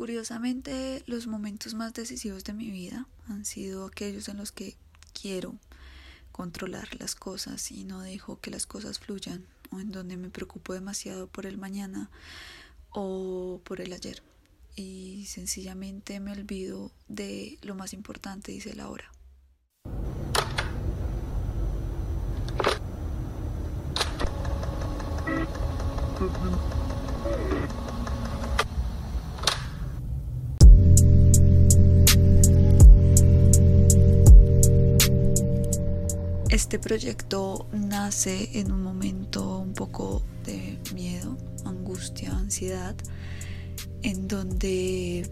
[0.00, 4.74] Curiosamente, los momentos más decisivos de mi vida han sido aquellos en los que
[5.12, 5.56] quiero
[6.32, 10.72] controlar las cosas y no dejo que las cosas fluyan o en donde me preocupo
[10.72, 12.08] demasiado por el mañana
[12.92, 14.22] o por el ayer
[14.74, 19.12] y sencillamente me olvido de lo más importante, dice la hora.
[36.50, 42.96] Este proyecto nace en un momento un poco de miedo, angustia, ansiedad,
[44.02, 45.30] en donde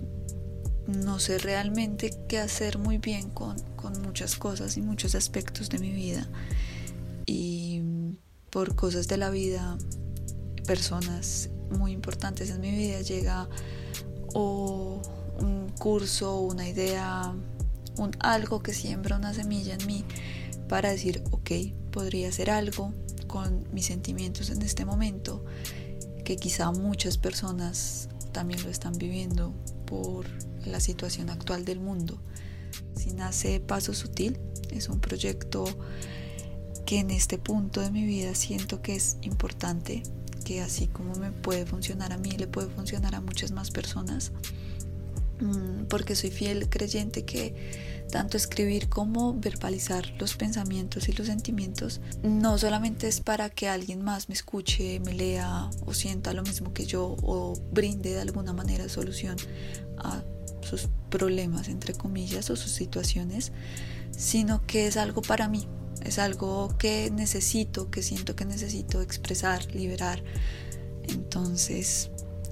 [0.86, 5.80] no sé realmente qué hacer muy bien con, con, muchas cosas y muchos aspectos de
[5.80, 6.28] mi vida.
[7.26, 7.82] Y
[8.50, 9.76] por cosas de la vida,
[10.68, 13.48] personas muy importantes en mi vida llega
[14.34, 15.02] o
[15.40, 17.34] un curso, una idea,
[17.96, 20.04] un algo que siembra una semilla en mí
[20.68, 21.50] para decir, ok,
[21.90, 22.92] podría hacer algo
[23.26, 25.44] con mis sentimientos en este momento,
[26.24, 29.54] que quizá muchas personas también lo están viviendo
[29.86, 30.26] por
[30.66, 32.20] la situación actual del mundo.
[32.94, 34.38] Si nace Paso Sutil,
[34.70, 35.64] es un proyecto
[36.84, 40.02] que en este punto de mi vida siento que es importante,
[40.44, 44.32] que así como me puede funcionar a mí, le puede funcionar a muchas más personas,
[45.88, 52.56] porque soy fiel creyente que tanto escribir como verbalizar los pensamientos y los sentimientos no
[52.56, 56.86] solamente es para que alguien más me escuche, me lea o sienta lo mismo que
[56.86, 59.36] yo o brinde de alguna manera solución
[59.98, 60.22] a
[60.62, 63.52] sus problemas, entre comillas, o sus situaciones,
[64.10, 65.66] sino que es algo para mí,
[66.04, 70.22] es algo que necesito, que siento que necesito expresar, liberar.
[71.08, 72.10] Entonces,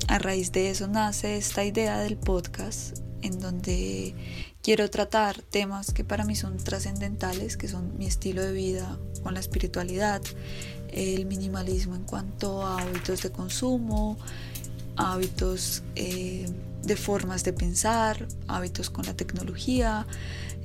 [0.09, 4.15] a raíz de eso nace esta idea del podcast en donde
[4.63, 9.35] quiero tratar temas que para mí son trascendentales, que son mi estilo de vida con
[9.35, 10.23] la espiritualidad,
[10.89, 14.17] el minimalismo en cuanto a hábitos de consumo,
[14.97, 16.47] hábitos eh,
[16.83, 20.07] de formas de pensar, hábitos con la tecnología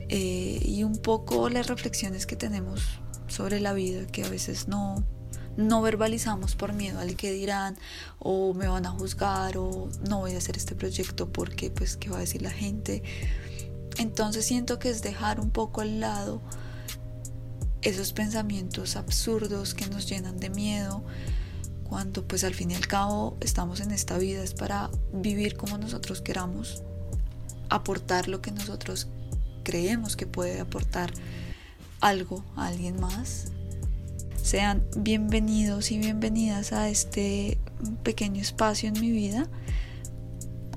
[0.09, 2.81] eh, y un poco las reflexiones que tenemos
[3.27, 5.03] sobre la vida que a veces no,
[5.57, 7.77] no verbalizamos por miedo al que dirán
[8.19, 12.09] o me van a juzgar o no voy a hacer este proyecto porque pues qué
[12.09, 13.03] va a decir la gente
[13.97, 16.41] entonces siento que es dejar un poco al lado
[17.81, 21.03] esos pensamientos absurdos que nos llenan de miedo,
[21.83, 25.77] cuando pues al fin y al cabo estamos en esta vida es para vivir como
[25.77, 26.83] nosotros queramos,
[27.69, 29.07] aportar lo que nosotros
[29.63, 31.11] creemos que puede aportar
[31.99, 33.51] algo a alguien más.
[34.41, 37.57] Sean bienvenidos y bienvenidas a este
[38.03, 39.47] pequeño espacio en mi vida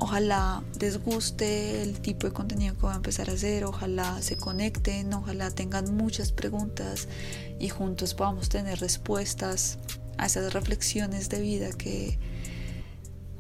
[0.01, 4.37] Ojalá les guste el tipo de contenido que voy a empezar a hacer, ojalá se
[4.37, 7.09] conecten, ojalá tengan muchas preguntas
[7.61, 9.79] y juntos podamos tener respuestas
[10.19, 12.19] a esas reflexiones de vida que,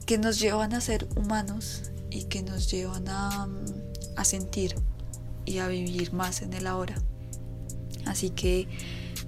[0.07, 3.49] que nos llevan a ser humanos y que nos llevan a,
[4.17, 4.77] a sentir
[5.45, 6.95] y a vivir más en el ahora.
[8.07, 8.69] Así que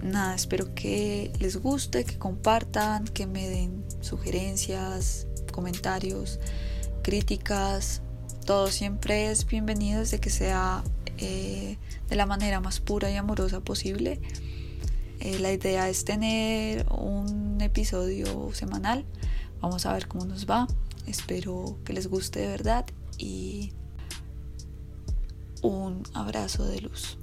[0.02, 6.38] nada, espero que les guste, que compartan, que me den sugerencias, comentarios
[7.02, 8.02] críticas,
[8.46, 10.84] todo siempre es bienvenido desde que sea
[11.18, 14.20] eh, de la manera más pura y amorosa posible.
[15.20, 19.04] Eh, la idea es tener un episodio semanal.
[19.60, 20.68] Vamos a ver cómo nos va.
[21.06, 22.86] Espero que les guste de verdad
[23.18, 23.72] y
[25.62, 27.18] un abrazo de luz.